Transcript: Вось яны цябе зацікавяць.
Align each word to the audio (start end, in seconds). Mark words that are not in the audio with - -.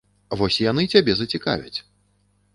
Вось 0.39 0.57
яны 0.71 0.87
цябе 0.95 1.11
зацікавяць. 1.21 1.79